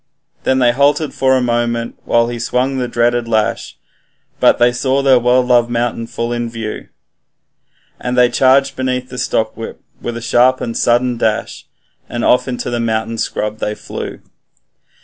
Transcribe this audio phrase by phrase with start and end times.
[0.45, 3.77] Then they halted for a moment, while he swung the dreaded lash,
[4.39, 6.87] But they saw their well loved mountain full in view,
[7.99, 11.67] And they charged beneath the stockwhip with a sharp and sudden dash,
[12.09, 14.21] And off into the mountain scrub they flew.